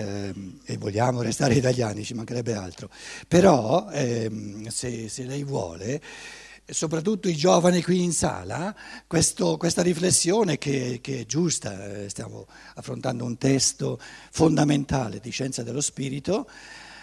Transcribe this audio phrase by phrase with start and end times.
[0.00, 2.88] ehm, e vogliamo restare italiani, ci mancherebbe altro,
[3.28, 6.00] però ehm, se, se, lei vuole,
[6.66, 8.74] soprattutto i giovani qui in sala,
[9.06, 13.98] questo, questa riflessione che, che, è giusta, eh, stiamo affrontando un testo
[14.30, 16.48] fondamentale di scienza dello spirito,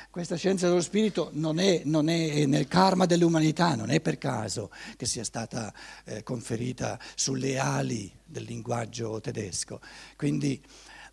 [0.10, 4.72] questa scienza dello spirito non è, non è, nel karma dell'umanità, non è per caso
[4.96, 5.72] che sia stata
[6.06, 9.80] eh, conferita sulle ali del linguaggio tedesco.
[10.16, 10.60] Quindi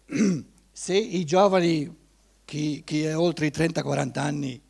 [0.76, 1.88] se i giovani,
[2.44, 4.60] chi, chi è oltre i 30-40 anni,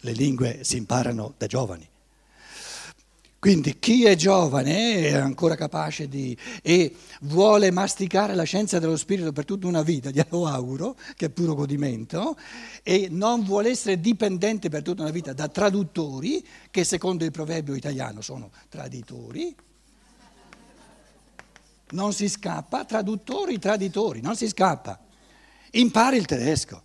[0.00, 1.88] le lingue si imparano da giovani.
[3.38, 9.32] Quindi chi è giovane è ancora capace di e vuole masticare la scienza dello spirito
[9.32, 12.36] per tutta una vita, glielo auguro, che è puro godimento,
[12.82, 17.74] e non vuole essere dipendente per tutta una vita da traduttori, che secondo il proverbio
[17.74, 19.54] italiano sono traditori.
[21.94, 25.00] Non si scappa, traduttori, traditori, non si scappa.
[25.72, 26.82] Impari il tedesco.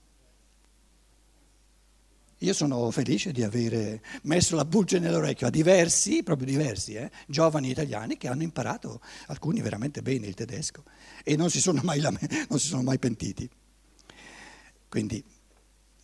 [2.42, 7.70] Io sono felice di aver messo la pulce nell'orecchio a diversi, proprio diversi, eh, giovani
[7.70, 10.84] italiani che hanno imparato, alcuni veramente bene il tedesco
[11.24, 12.02] e non si sono mai,
[12.52, 13.50] si sono mai pentiti.
[14.88, 15.22] Quindi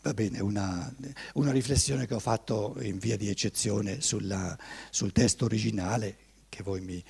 [0.01, 0.93] va bene, una,
[1.35, 4.57] una, riflessione che ho fatto in via di eccezione sulla,
[4.89, 6.17] sul testo originale
[6.49, 7.03] che voi mi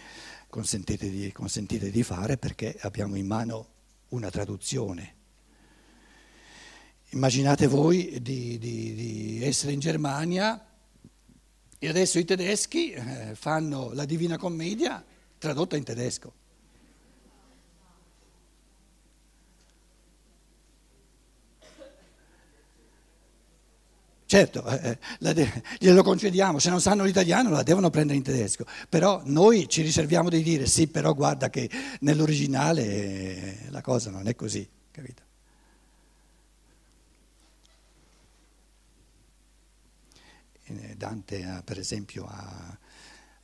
[0.56, 3.68] consentite di, consentite di fare perché abbiamo in mano
[4.10, 5.16] una traduzione
[7.10, 10.66] Immaginate voi di, di, di essere in Germania
[11.78, 15.04] e adesso i tedeschi eh, fanno la Divina Commedia
[15.38, 16.34] tradotta in tedesco.
[24.28, 28.66] Certo, eh, eh de- glielo concediamo, se non sanno l'italiano la devono prendere in tedesco,
[28.90, 34.28] però noi ci riserviamo di dire sì, però guarda che nell'originale eh, la cosa non
[34.28, 35.24] è così, capito?
[40.96, 42.78] Dante per esempio ha,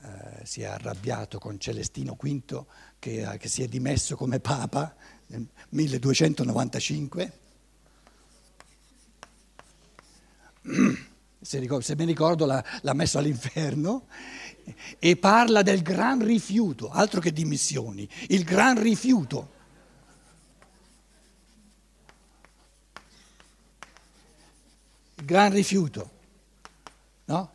[0.01, 2.65] eh, si è arrabbiato con Celestino V
[2.97, 4.95] che, che si è dimesso come Papa
[5.27, 7.40] nel 1295.
[11.43, 14.05] Se, ricordo, se mi ricordo l'ha, l'ha messo all'inferno
[14.99, 19.49] e parla del gran rifiuto, altro che dimissioni, il gran rifiuto.
[25.15, 26.11] Il gran rifiuto.
[27.25, 27.51] No?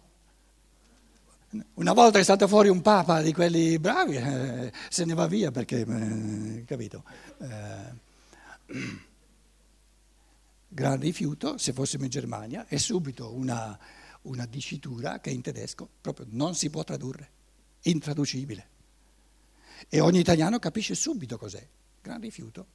[1.74, 5.28] Una volta che è stato fuori un papa di quelli bravi, eh, se ne va
[5.28, 7.04] via perché, eh, capito?
[7.38, 8.04] Eh,
[10.76, 13.78] gran rifiuto, se fossimo in Germania, è subito una,
[14.22, 17.30] una dicitura che in tedesco proprio non si può tradurre,
[17.84, 18.68] intraducibile.
[19.88, 21.66] E ogni italiano capisce subito cos'è.
[22.02, 22.66] Gran rifiuto.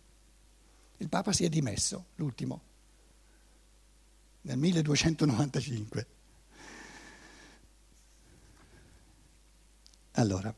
[0.98, 2.62] Il Papa si è dimesso, l'ultimo,
[4.42, 6.08] nel 1295.
[10.14, 10.54] Allora,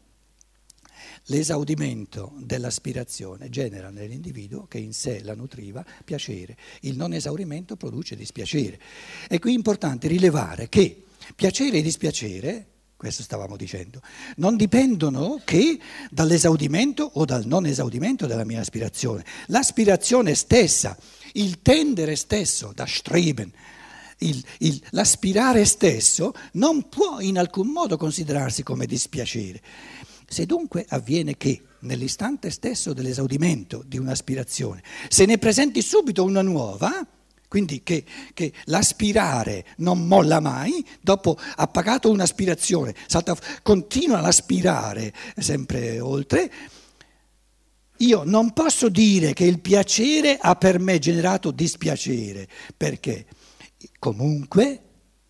[1.28, 8.79] l'esaudimento dell'aspirazione genera nell'individuo che in sé la nutriva piacere, il non esaurimento produce dispiacere.
[9.29, 11.03] E qui è importante rilevare che
[11.35, 12.67] piacere e dispiacere,
[12.97, 14.01] questo stavamo dicendo,
[14.38, 15.79] non dipendono che
[16.09, 19.25] dall'esaudimento o dal non esaudimento della mia aspirazione.
[19.47, 20.97] L'aspirazione stessa,
[21.33, 23.51] il tendere stesso, da streben,
[24.19, 29.62] il, il, l'aspirare stesso non può in alcun modo considerarsi come dispiacere.
[30.33, 37.05] Se dunque avviene che nell'istante stesso dell'esaudimento di un'aspirazione se ne presenti subito una nuova,
[37.47, 45.13] quindi che, che, l'aspirare non molla mai, dopo ha pagato un'aspirazione, salta, continua ad aspirare
[45.38, 46.51] sempre oltre,
[47.97, 53.27] io non posso dire che il piacere ha per me generato dispiacere, perché?
[54.00, 54.81] Comunque,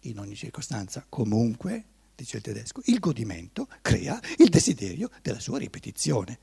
[0.03, 6.39] in ogni circostanza, comunque, dice il tedesco, il godimento crea il desiderio della sua ripetizione.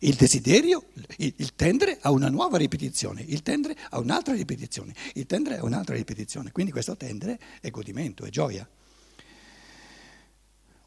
[0.00, 0.84] Il desiderio,
[1.16, 5.64] il, il tendere a una nuova ripetizione, il tendere a un'altra ripetizione, il tendere a
[5.64, 6.52] un'altra ripetizione.
[6.52, 8.68] Quindi questo tendere è godimento, è gioia.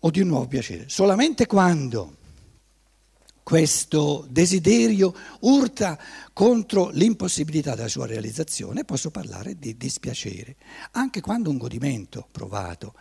[0.03, 0.87] O di un nuovo piacere.
[0.87, 2.19] Solamente quando
[3.43, 5.97] questo desiderio urta
[6.33, 10.55] contro l'impossibilità della sua realizzazione, posso parlare di dispiacere.
[10.91, 12.93] Anche quando un godimento provato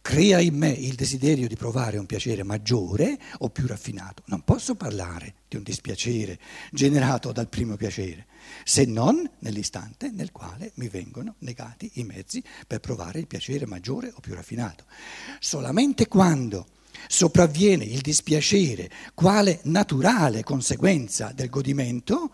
[0.00, 4.74] crea in me il desiderio di provare un piacere maggiore o più raffinato, non posso
[4.74, 6.38] parlare di un dispiacere
[6.70, 8.26] generato dal primo piacere,
[8.64, 14.12] se non nell'istante nel quale mi vengono negati i mezzi per provare il piacere maggiore
[14.14, 14.84] o più raffinato.
[15.38, 16.66] Solamente quando
[17.08, 18.90] sopravviene il dispiacere.
[19.14, 22.30] Quale naturale conseguenza del godimento,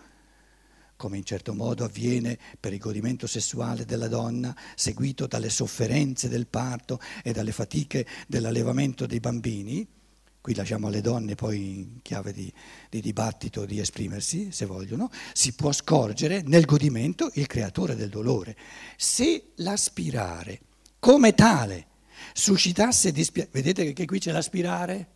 [0.96, 6.46] come in certo modo avviene per il godimento sessuale della donna, seguito dalle sofferenze del
[6.46, 9.86] parto e dalle fatiche dell'allevamento dei bambini,
[10.40, 12.52] qui lasciamo alle donne poi in chiave di,
[12.88, 18.56] di, dibattito di esprimersi, se vogliono, si può scorgere nel godimento il creatore del dolore.
[18.96, 20.60] Se l'aspirare
[20.98, 21.86] come tale
[22.32, 25.08] suscitasse dispiacere, vedete che qui c'è l'aspirare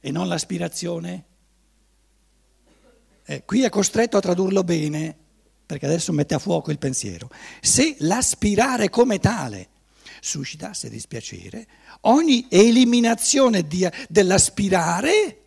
[0.00, 1.24] e non l'aspirazione?
[3.24, 5.16] Eh, qui è costretto a tradurlo bene,
[5.66, 7.30] perché adesso mette a fuoco il pensiero.
[7.60, 9.68] Se l'aspirare come tale
[10.20, 11.66] suscitasse dispiacere,
[12.02, 15.42] ogni eliminazione di, dell'aspirare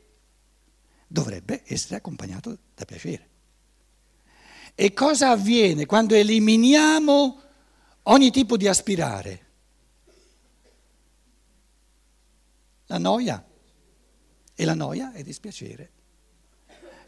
[1.07, 3.29] dovrebbe essere accompagnato da piacere.
[4.75, 7.41] E cosa avviene quando eliminiamo
[8.03, 9.50] ogni tipo di aspirare?
[12.91, 13.41] La noia.
[14.53, 15.91] E la noia è dispiacere.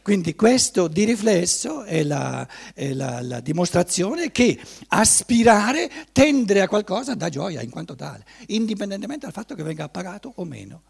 [0.02, 7.16] Quindi questo di riflesso è, la, è la, la, dimostrazione che aspirare, tendere a qualcosa
[7.16, 10.84] dà gioia in quanto tale, indipendentemente dal fatto che venga pagato o meno.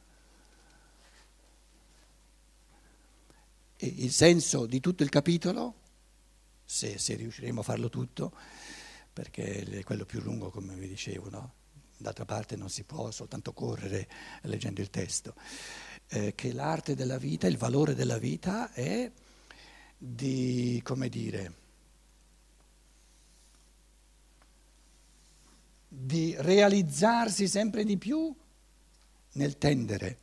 [3.78, 5.76] E il senso di tutto il capitolo,
[6.64, 8.32] se, se, riusciremo a farlo tutto,
[9.12, 11.54] perché è quello più lungo come vi dicevo, no?
[12.04, 14.08] D'altra parte non si può soltanto correre
[14.44, 15.34] leggendo il testo
[16.10, 19.12] eh, che l'arte della vita, il valore della vita è
[19.98, 21.54] di, come dire,
[25.88, 28.34] di realizzarsi sempre di più
[29.34, 30.18] nel tendere.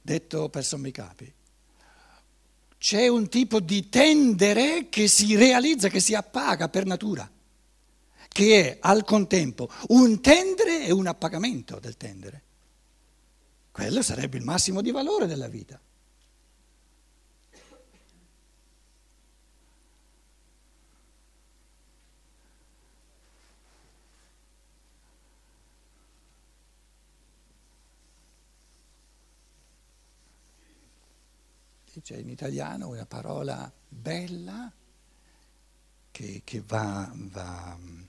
[0.00, 1.32] Detto per sommi capi
[2.84, 7.26] c'è un tipo di tendere che si realizza, che si appaga per natura,
[8.28, 12.42] che è al contempo un tendere e un appagamento del tendere.
[13.70, 15.80] Quello sarebbe il massimo di valore della vita.
[32.04, 34.70] C'è in italiano una parola bella
[36.10, 38.02] che, che va, va, mm,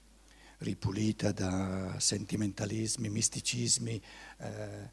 [0.57, 4.01] ripulita da sentimentalismi, misticismi
[4.39, 4.89] eh,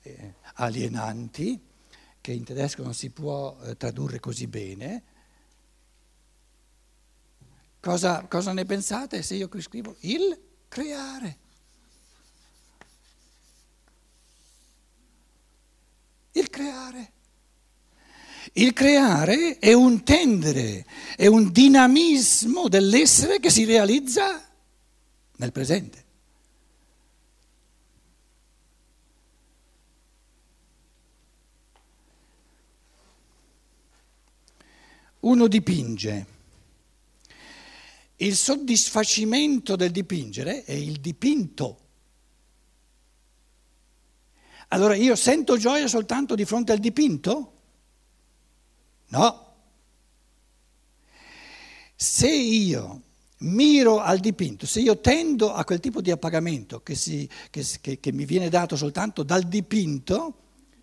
[0.00, 1.60] eh, alienanti,
[2.22, 5.02] che in tedesco non si può eh, tradurre così bene.
[7.78, 11.38] Cosa, cosa ne pensate se io qui scrivo il creare?
[16.32, 17.12] Il creare.
[18.58, 24.42] Il creare è un tendere, è un dinamismo dell'essere che si realizza
[25.36, 26.04] nel presente.
[35.20, 36.26] Uno dipinge.
[38.16, 41.80] Il soddisfacimento del dipingere è il dipinto.
[44.68, 47.50] Allora io sento gioia soltanto di fronte al dipinto?
[49.08, 49.44] No.
[51.94, 53.02] Se io
[53.38, 58.00] miro al dipinto, se io tendo a quel tipo di appagamento che, si, che, che,
[58.00, 60.34] che mi viene dato soltanto dal dipinto,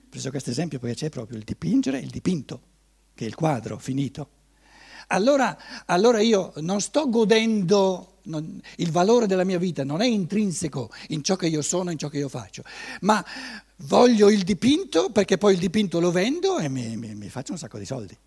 [0.09, 2.61] preso questo esempio perché c'è proprio il dipingere il dipinto,
[3.13, 4.29] che è il quadro finito.
[5.07, 10.89] Allora, allora io non sto godendo, non, il valore della mia vita non è intrinseco
[11.09, 12.63] in ciò che io sono, in ciò che io faccio,
[13.01, 13.23] ma
[13.77, 17.57] voglio il dipinto perché poi il dipinto lo vendo e mi, mi, mi faccio un
[17.57, 18.17] sacco di soldi.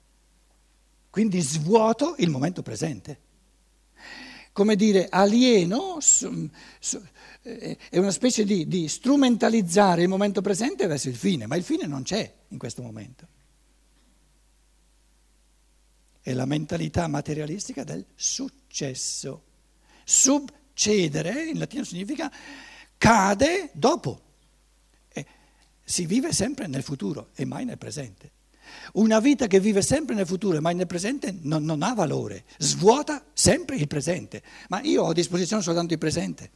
[1.10, 3.20] Quindi svuoto il momento presente.
[4.52, 5.98] Come dire, alieno
[7.42, 11.62] eh, è una specie di, di strumentalizzare il momento presente verso il fine, ma il
[11.62, 13.28] fine non c'è in questo momento.
[16.20, 19.42] È la mentalità materialistica del successo.
[20.04, 22.30] Subcedere in latino significa
[22.98, 24.25] cade dopo
[25.88, 28.32] si vive sempre nel futuro e mai nel presente.
[28.94, 32.44] Una vita che vive sempre nel futuro e mai nel presente non, non, ha valore,
[32.58, 34.42] svuota sempre il presente.
[34.68, 36.50] Ma io ho a disposizione soltanto il presente.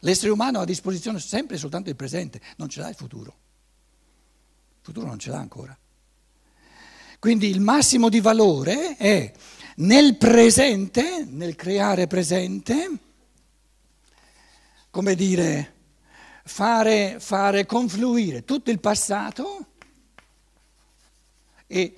[0.00, 3.36] L'essere umano ha a disposizione sempre soltanto il presente, non ce l'ha il futuro.
[4.78, 5.76] Il futuro non ce l'ha ancora.
[7.18, 9.32] Quindi il massimo di valore è
[9.76, 12.90] nel presente, nel creare presente,
[14.90, 15.74] come dire,
[16.46, 19.66] fare, fare confluire tutto il passato
[21.66, 21.94] e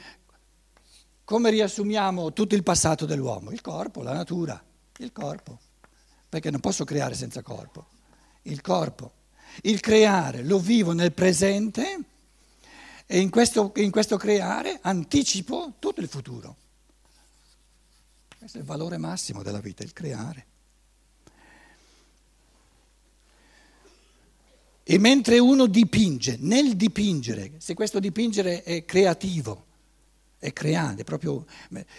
[1.23, 3.51] come riassumiamo tutto il passato dell'uomo?
[3.51, 4.61] Il corpo, la natura,
[4.97, 5.61] il corpo,
[6.27, 7.87] perché non posso creare senza corpo,
[8.43, 9.13] il corpo.
[9.63, 11.99] Il creare lo vivo nel presente
[13.05, 16.57] e in questo, in questo creare anticipo tutto il futuro.
[18.39, 20.47] Questo è il valore massimo della vita, il creare.
[24.91, 29.67] E mentre uno dipinge, nel dipingere, se questo dipingere è creativo,
[30.39, 31.45] è creante, proprio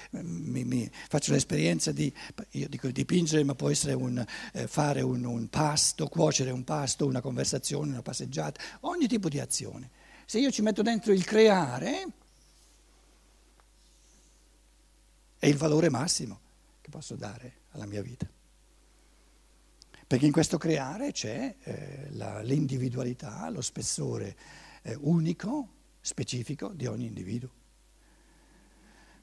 [0.10, 2.12] mi, mi, faccio l'esperienza di,
[2.54, 7.06] io dico dipingere, ma può essere un, eh, fare un, un, pasto, cuocere un pasto,
[7.06, 9.92] una conversazione, una passeggiata, ogni tipo di azione.
[10.26, 12.08] Se io ci metto dentro il creare,
[15.38, 16.40] è il valore massimo
[16.82, 18.28] che posso dare alla mia vita.
[20.10, 24.36] Perché in questo creare c'è eh, la, l'individualità, lo spessore
[24.82, 25.68] eh, unico,
[26.02, 27.52] specifico di ogni individuo.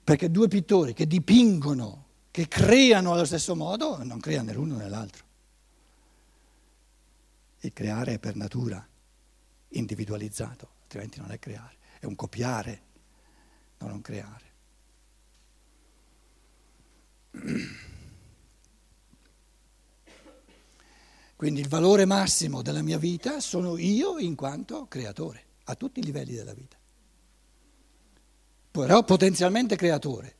[0.04, 4.88] Perché due pittori che dipingono, che creano allo stesso modo, non creano né l'uno né
[4.88, 5.24] l'altro.
[7.62, 8.88] Il creare è per natura
[9.70, 12.82] individualizzato, altrimenti non è creare, è un copiare,
[13.78, 14.52] non un creare.
[21.36, 26.02] Quindi il valore massimo della mia vita sono io in quanto creatore, a tutti i
[26.02, 26.78] livelli della vita.
[28.70, 30.34] Però potenzialmente creatore,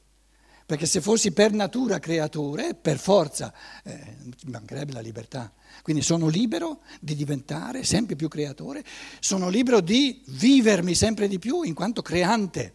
[0.65, 3.53] perché se fossi per natura creatore, per forza,
[3.85, 5.53] eh, mancherebbe la libertà.
[5.83, 8.83] Quindi sono libero di diventare sempre più creatore,
[9.21, 12.75] sono libero di vivermi sempre di più in quanto creante,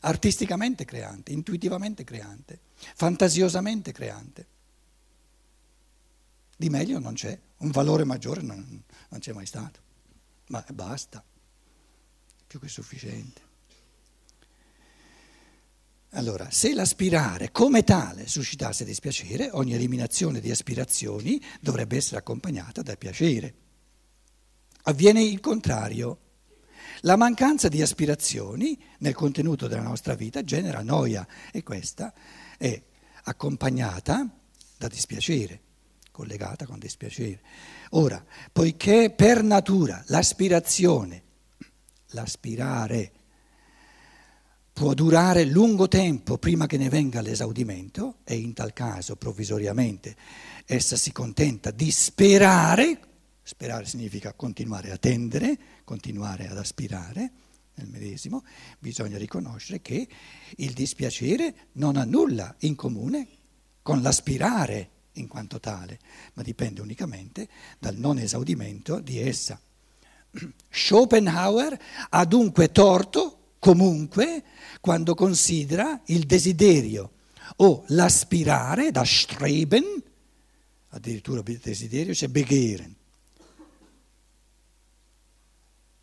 [0.00, 4.46] artisticamente creante, intuitivamente creante, fantasiosamente creante.
[6.62, 9.80] Di meglio non c'è, un valore maggiore non, non c'è mai stato,
[10.50, 11.20] ma basta,
[12.46, 13.40] più che sufficiente.
[16.10, 22.96] Allora, se l'aspirare come tale suscitasse dispiacere, ogni eliminazione di aspirazioni dovrebbe essere accompagnata dal
[22.96, 23.54] piacere.
[24.82, 26.18] Avviene il contrario.
[27.00, 32.14] La mancanza di aspirazioni nel contenuto della nostra vita genera noia e questa
[32.56, 32.80] è
[33.24, 34.24] accompagnata
[34.78, 35.70] da dispiacere
[36.12, 37.40] collegata con dispiacere.
[37.90, 41.22] Ora, poiché per natura l'aspirazione,
[42.08, 43.12] l'aspirare,
[44.72, 50.16] può durare lungo tempo prima che ne venga l'esaudimento, e in tal caso provvisoriamente
[50.66, 53.00] essa si contenta di sperare,
[53.42, 57.32] sperare significa continuare a tendere, continuare ad aspirare
[57.74, 58.44] nel medesimo,
[58.78, 60.06] bisogna riconoscere che
[60.56, 63.28] il dispiacere non ha nulla in comune
[63.82, 65.98] con l'aspirare in quanto tale,
[66.34, 69.60] ma dipende unicamente dal non esaudimento di essa.
[70.70, 71.78] Schopenhauer
[72.08, 74.42] ha dunque torto comunque
[74.80, 77.12] quando considera il desiderio
[77.56, 80.02] o l'aspirare, da streben,
[80.88, 82.94] addirittura desiderio c'è begehren.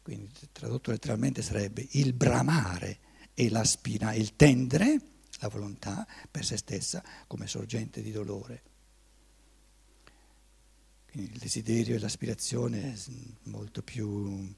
[0.01, 2.99] Quindi tradotto letteralmente sarebbe il bramare
[3.33, 4.99] e l'aspirare, il tendere,
[5.39, 8.63] la volontà per se stessa come sorgente di dolore.
[11.11, 12.95] Quindi il desiderio e l'aspirazione
[13.43, 14.53] molto più,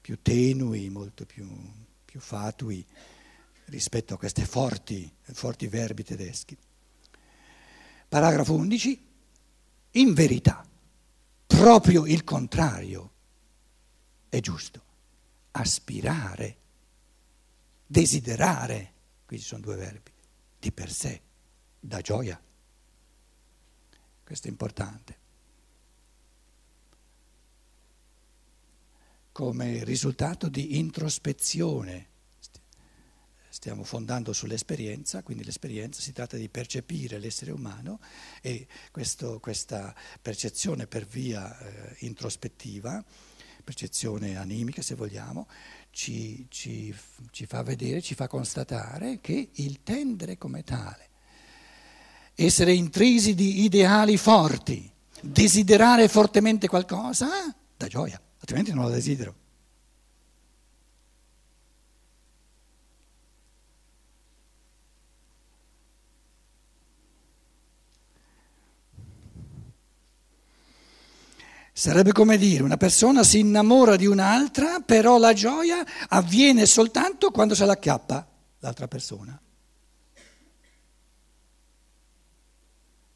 [0.00, 1.48] più tenui, molto più,
[2.04, 2.84] più, fatui
[3.64, 6.56] rispetto a questi forti, forti verbi tedeschi.
[8.08, 9.06] Paragrafo 11.
[9.92, 10.64] In verità,
[11.46, 13.12] proprio il contrario
[14.28, 14.82] è giusto.
[15.50, 16.56] Aspirare,
[17.84, 18.92] desiderare,
[19.26, 20.12] qui ci sono due verbi,
[20.60, 21.20] di per sé,
[21.80, 22.40] da gioia.
[24.22, 25.26] Questo è importante.
[29.38, 32.06] Come risultato di introspezione.
[33.48, 38.00] Stiamo fondando sull'esperienza, quindi l'esperienza si tratta di percepire l'essere umano
[38.42, 43.04] e questo, questa percezione per via eh, introspettiva,
[43.62, 45.46] percezione animica se vogliamo,
[45.92, 46.92] ci, ci,
[47.30, 51.10] ci fa vedere, ci fa constatare che il tendere come tale,
[52.34, 54.92] essere intrisi di ideali forti,
[55.22, 57.28] desiderare fortemente qualcosa,
[57.76, 59.34] dà gioia altrimenti non la desidero.
[71.72, 77.54] Sarebbe come dire, una persona si innamora di un'altra, però la gioia avviene soltanto quando
[77.54, 78.26] se la acchiappa
[78.60, 79.40] l'altra persona.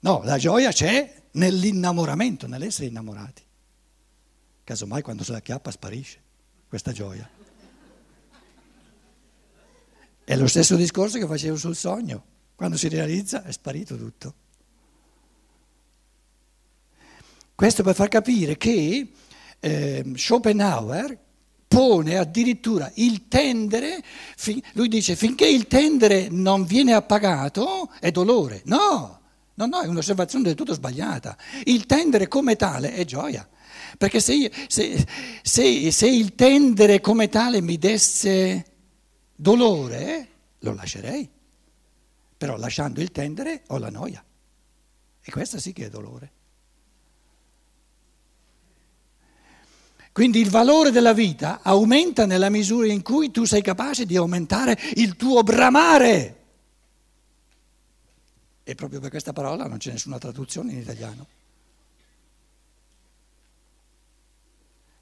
[0.00, 3.42] No, la gioia c'è nell'innamoramento, nell'essere innamorati.
[4.64, 6.21] Casomai quando se la chiappa sparisce
[6.69, 7.28] questa gioia.
[10.25, 12.25] È lo stesso discorso che facevo sul sogno.
[12.54, 14.35] Quando si realizza è sparito tutto.
[17.54, 19.12] Questo per far capire che
[19.61, 21.19] eh, Schopenhauer
[21.69, 24.02] pone addirittura il tendere,
[24.73, 28.62] lui dice finché il tendere non viene appagato è dolore.
[28.64, 29.21] No,
[29.54, 31.37] no, no, è un'osservazione del tutto sbagliata.
[31.64, 33.49] Il tendere come tale è gioia.
[33.99, 35.06] Perché se, io, se,
[35.42, 38.64] se, se il tendere come tale mi desse
[39.34, 40.28] dolore,
[40.61, 41.28] lo lascerei.
[42.37, 44.25] Però lasciando il tendere ho la noia.
[45.25, 46.30] E questa sì che è dolore.
[50.12, 54.78] Quindi il valore della vita aumenta nella misura in cui tu sei capace di aumentare
[54.96, 56.40] il tuo bramare.
[58.62, 61.26] E proprio per questa parola non c'è nessuna traduzione in italiano.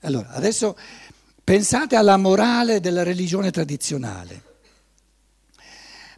[0.03, 0.77] Allora, adesso
[1.45, 4.49] pensate alla morale della religione tradizionale.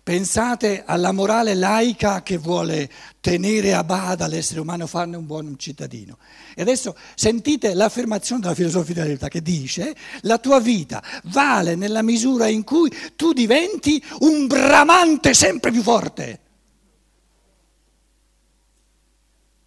[0.04, 6.18] Pensate alla morale laica che vuole tenere a bada l'essere umano, farne un buon cittadino.
[6.56, 12.02] E adesso sentite l'affermazione della filosofia della libertà che dice la tua vita vale nella
[12.02, 16.40] misura in cui tu diventi un bramante sempre più forte.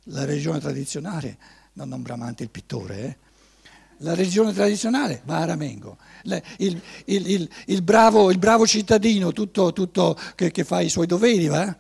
[0.09, 1.37] La religione tradizionale,
[1.73, 3.24] non un bramante il pittore, eh?
[3.99, 5.97] La religione tradizionale va a ramengo.
[6.57, 11.47] Il, il, il, il bravo, bravo, cittadino, tutto, tutto che, che, fa i suoi doveri,
[11.47, 11.77] va?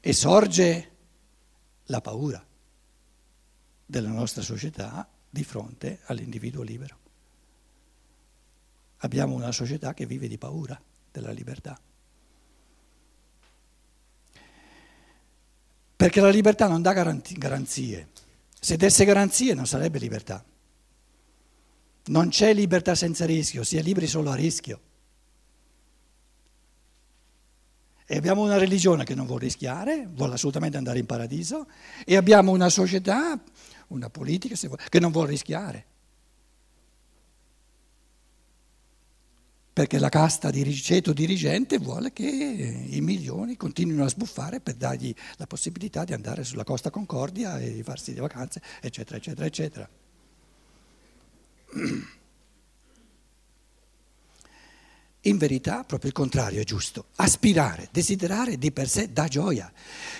[0.00, 0.90] E sorge
[1.84, 2.44] la paura
[3.86, 6.98] della nostra società di fronte all'individuo libero.
[8.98, 11.80] Abbiamo una società che vive di paura della libertà.
[15.96, 18.08] Perché la libertà non dà garanzie.
[18.60, 20.44] Se desse garanzie non sarebbe libertà.
[22.06, 24.80] Non c'è libertà senza rischio, si è liberi solo a rischio.
[28.04, 31.68] E abbiamo una religione che non vuole rischiare, vuole assolutamente andare in paradiso,
[32.04, 33.40] e abbiamo una società,
[33.88, 34.56] una politica
[34.88, 35.86] che non vuole rischiare.
[39.80, 45.46] Perché la casta ceto dirigente vuole che i milioni continuino a sbuffare per dargli la
[45.46, 49.88] possibilità di andare sulla Costa Concordia e di farsi le vacanze, eccetera, eccetera, eccetera.
[55.24, 57.08] In verità, proprio il contrario è giusto.
[57.16, 59.70] Aspirare, desiderare di per sé dà gioia.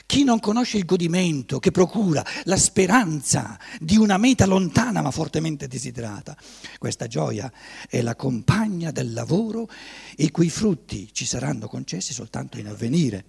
[0.04, 5.68] Chi non conosce il godimento che procura la speranza di una meta lontana ma fortemente
[5.68, 6.36] desiderata,
[6.78, 7.50] questa gioia
[7.88, 9.70] è la compagna del lavoro
[10.16, 13.24] i cui frutti ci saranno concessi soltanto in avvenire.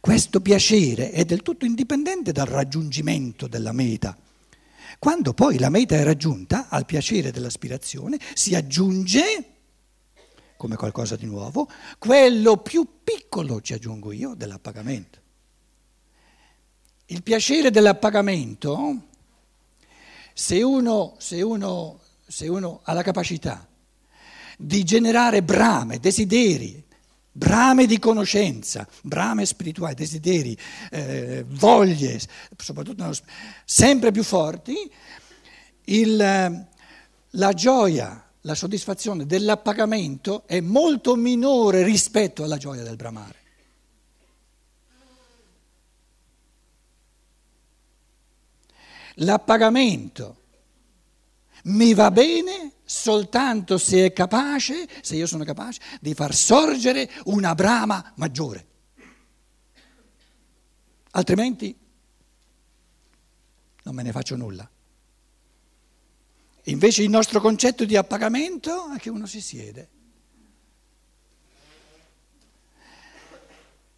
[0.00, 4.16] Questo piacere è del tutto indipendente dal raggiungimento della meta.
[4.98, 9.53] Quando poi la meta è raggiunta, al piacere dell'aspirazione si aggiunge
[10.56, 15.18] come qualcosa di nuovo, quello più piccolo, ci aggiungo io, dell'appagamento.
[17.06, 19.08] Il piacere dell'appagamento,
[20.32, 23.68] se uno, se uno, se uno ha la capacità
[24.56, 26.82] di generare brame, desideri,
[27.30, 30.56] brame di conoscenza, brame spirituali, desideri,
[30.90, 32.20] eh, voglie,
[32.56, 33.12] soprattutto
[33.64, 34.90] sempre più forti,
[35.86, 36.66] il,
[37.30, 43.42] la gioia la soddisfazione dell'appagamento è molto minore rispetto alla gioia del bramare.
[49.18, 50.42] L'appagamento
[51.64, 57.54] mi va bene soltanto se è capace, se io sono capace, di far sorgere una
[57.54, 58.66] brama maggiore.
[61.12, 61.74] Altrimenti
[63.84, 64.68] non me ne faccio nulla.
[66.64, 69.88] Invece il nostro concetto di appagamento è che uno si siede.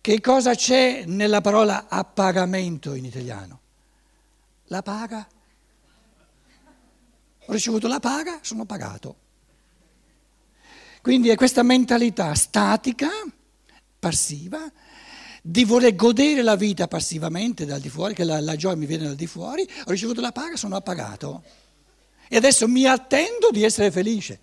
[0.00, 3.60] Che cosa c'è nella parola appagamento in italiano?
[4.66, 5.26] La paga.
[7.46, 9.16] Ho ricevuto la paga, sono pagato.
[11.02, 13.08] Quindi è questa mentalità statica,
[13.98, 14.58] passiva,
[15.40, 19.04] di voler godere la vita passivamente dal di fuori, che la, la gioia mi viene
[19.04, 21.44] dal di fuori, ho ricevuto la paga, sono appagato.
[22.28, 24.40] E adesso mi attendo di essere felice.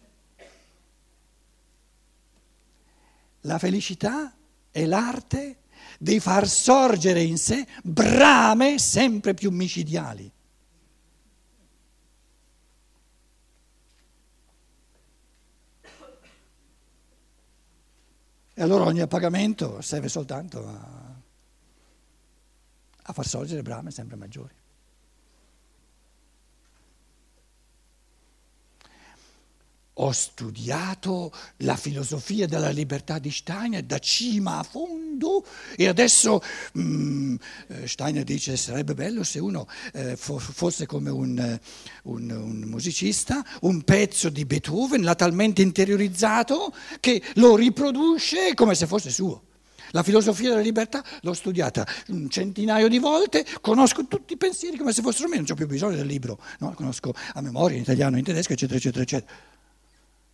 [3.42, 4.34] La felicità
[4.72, 5.58] è l'arte
[6.00, 10.32] di far sorgere in sé brame sempre più micidiali.
[18.56, 21.16] E allora ogni appagamento serve soltanto a,
[23.02, 24.54] a far sorgere brame sempre maggiori.
[29.96, 36.42] Ho studiato la filosofia della libertà di Steiner da cima a fondo e adesso
[36.78, 37.36] mm,
[37.68, 41.60] eh, Steiner dice sarebbe bello se uno eh, fosse come un,
[42.04, 48.88] un, un, musicista, un pezzo di Beethoven l'ha talmente interiorizzato che lo riproduce come se
[48.88, 49.44] fosse suo.
[49.92, 54.92] La filosofia della libertà l'ho studiata un centinaio di volte, conosco tutti i pensieri come
[54.92, 56.74] se fossero me, non ho più bisogno del libro, no?
[56.74, 59.32] conosco a memoria in italiano, in tedesco, eccetera, eccetera, eccetera.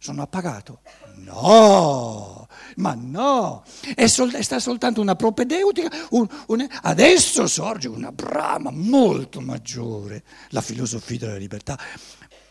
[0.02, 0.80] Sono appagato?
[1.16, 3.64] No, ma no,
[3.96, 5.90] è, sol- è sta soltanto una propedeutica.
[6.12, 11.78] Un, un, adesso sorge una brama molto maggiore, la filosofia della libertà,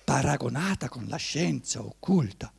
[0.04, 2.52] paragonata con la scienza occulta.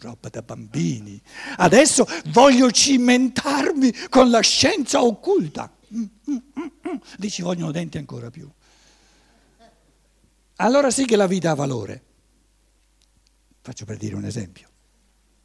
[0.00, 1.22] Roba da bambini.
[1.58, 5.72] Adesso voglio cimentarmi con la scienza occulta.
[5.94, 6.36] Mm, mm,
[6.88, 8.50] mm, Dici vogliono denti ancora più.
[10.56, 12.02] Allora sì che la vita ha valore.
[13.62, 14.71] Faccio per dire un esempio.